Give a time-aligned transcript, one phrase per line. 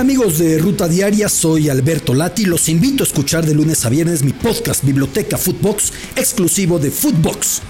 [0.00, 1.28] Hola amigos de Ruta Diaria?
[1.28, 2.46] Soy Alberto Lati.
[2.46, 7.60] Los invito a escuchar de lunes a viernes mi podcast Biblioteca Footbox, exclusivo de Footbox.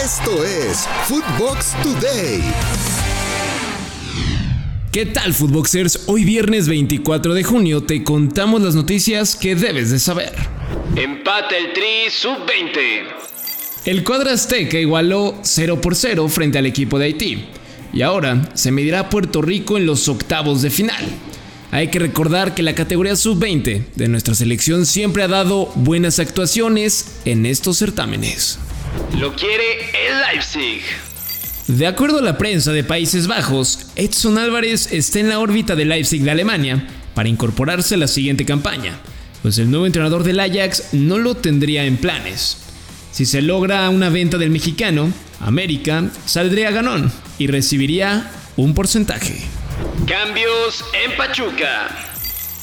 [0.00, 2.40] Esto es Footbox Today.
[4.92, 6.04] ¿Qué tal, Footboxers?
[6.06, 10.32] Hoy viernes 24 de junio te contamos las noticias que debes de saber.
[10.94, 13.06] Empate el Tri Sub-20.
[13.86, 17.44] El cuadro azteca igualó 0 por 0 frente al equipo de Haití
[17.92, 21.04] y ahora se medirá a Puerto Rico en los octavos de final.
[21.70, 27.20] Hay que recordar que la categoría sub-20 de nuestra selección siempre ha dado buenas actuaciones
[27.24, 28.58] en estos certámenes.
[29.18, 30.82] Lo quiere el Leipzig.
[31.68, 35.88] De acuerdo a la prensa de Países Bajos, Edson Álvarez está en la órbita del
[35.88, 38.98] Leipzig de Alemania para incorporarse a la siguiente campaña,
[39.40, 42.58] pues el nuevo entrenador del Ajax no lo tendría en planes.
[43.12, 47.12] Si se logra una venta del mexicano, América saldría ganón
[47.42, 49.34] y recibiría un porcentaje.
[50.06, 51.88] Cambios en Pachuca.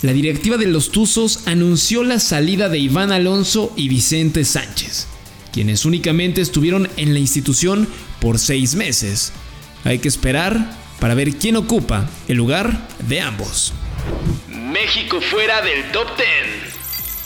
[0.01, 5.07] La directiva de los Tuzos anunció la salida de Iván Alonso y Vicente Sánchez,
[5.51, 7.89] quienes únicamente estuvieron en la institución
[8.21, 9.33] por seis meses.
[9.83, 13.73] Hay que esperar para ver quién ocupa el lugar de ambos.
[14.47, 16.68] México fuera del top 10.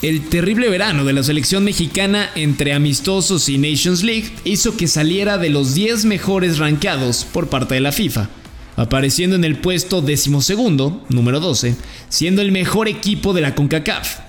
[0.04, 5.38] El terrible verano de la selección mexicana entre amistosos y Nations League hizo que saliera
[5.38, 8.28] de los 10 mejores rankeados por parte de la FIFA,
[8.76, 11.78] apareciendo en el puesto decimosegundo, número 12,
[12.10, 14.20] siendo el mejor equipo de la CONCACAF.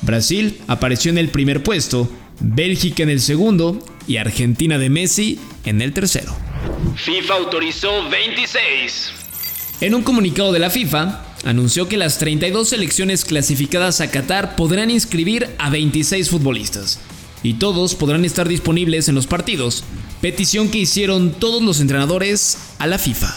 [0.00, 5.82] Brasil apareció en el primer puesto, Bélgica en el segundo y Argentina de Messi en
[5.82, 6.34] el tercero.
[6.96, 9.12] FIFA autorizó 26.
[9.82, 14.90] En un comunicado de la FIFA, anunció que las 32 selecciones clasificadas a Qatar podrán
[14.90, 17.00] inscribir a 26 futbolistas,
[17.42, 19.84] y todos podrán estar disponibles en los partidos,
[20.20, 23.34] petición que hicieron todos los entrenadores a la FIFA.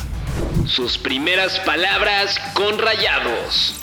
[0.68, 3.76] Sus primeras palabras con rayados.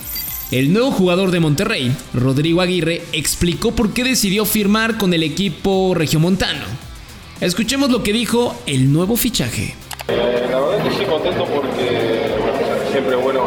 [0.51, 5.93] El nuevo jugador de Monterrey, Rodrigo Aguirre, explicó por qué decidió firmar con el equipo
[5.95, 6.65] regiomontano.
[7.41, 9.75] Escuchemos lo que dijo el nuevo fichaje.
[10.07, 12.12] Eh, la verdad que sí contento porque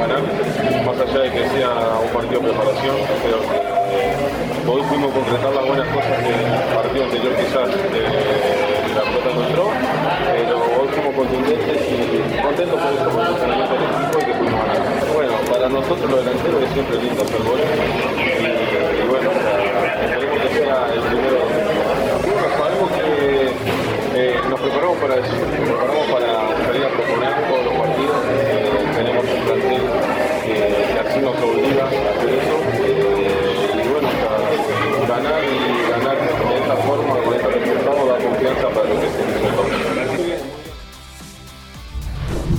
[0.06, 2.94] más allá de que sea un partido de preparación,
[3.26, 4.14] creo que eh,
[4.68, 8.02] hoy pudimos concretar las buenas cosas del partido anterior quizás de,
[8.94, 9.66] la pelota no entró,
[10.30, 14.32] pero hoy fuimos contundentes y contentos por eso, por el funcionamiento del equipo y que
[14.38, 14.78] pudimos ganar.
[15.12, 20.86] Bueno, para nosotros los delanteros es siempre lindo hacer goles y, bueno, esperemos que sea
[20.94, 21.38] el primero.
[22.22, 23.04] Bueno, sabemos que
[24.14, 25.95] eh, nos preparamos para eso,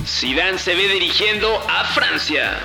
[0.08, 2.58] Zidane se ve dirigiendo a Francia.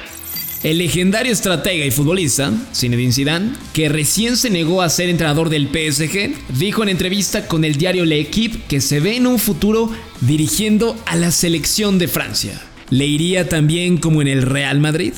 [0.63, 5.67] El legendario estratega y futbolista, Zinedine Zidane, que recién se negó a ser entrenador del
[5.67, 10.95] PSG, dijo en entrevista con el diario L'Equipe que se ve en un futuro dirigiendo
[11.05, 12.61] a la selección de Francia.
[12.89, 15.13] ¿Le iría también como en el Real Madrid?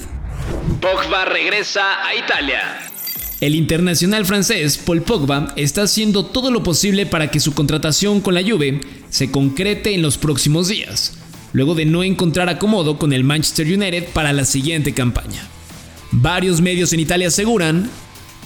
[0.82, 2.90] Pogba regresa a Italia.
[3.40, 8.34] El internacional francés Paul Pogba está haciendo todo lo posible para que su contratación con
[8.34, 11.20] la Juve se concrete en los próximos días
[11.56, 15.48] luego de no encontrar acomodo con el Manchester United para la siguiente campaña.
[16.12, 17.90] Varios medios en Italia aseguran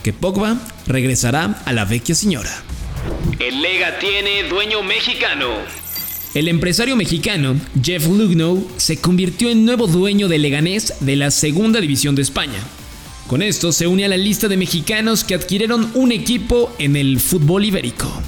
[0.03, 2.51] que Pogba regresará a la vecchia señora.
[3.39, 5.47] El Lega tiene dueño mexicano.
[6.35, 11.81] El empresario mexicano Jeff Lugno se convirtió en nuevo dueño de Leganés de la Segunda
[11.81, 12.59] División de España.
[13.25, 17.19] Con esto se une a la lista de mexicanos que adquirieron un equipo en el
[17.19, 18.21] fútbol ibérico.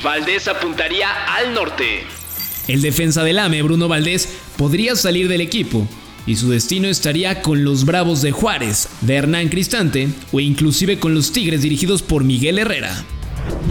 [0.00, 2.21] Valdés apuntaría al norte.
[2.68, 5.86] El defensa del AME, Bruno Valdés, podría salir del equipo
[6.26, 11.14] y su destino estaría con los Bravos de Juárez, de Hernán Cristante o inclusive con
[11.14, 13.04] los Tigres dirigidos por Miguel Herrera.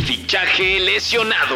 [0.05, 1.55] Fichaje lesionado.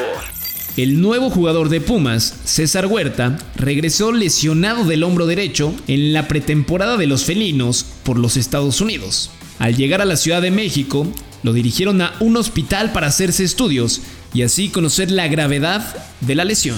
[0.78, 6.98] El nuevo jugador de Pumas, César Huerta, regresó lesionado del hombro derecho en la pretemporada
[6.98, 9.32] de los felinos por los Estados Unidos.
[9.58, 11.08] Al llegar a la Ciudad de México,
[11.44, 14.02] lo dirigieron a un hospital para hacerse estudios
[14.34, 16.78] y así conocer la gravedad de la lesión.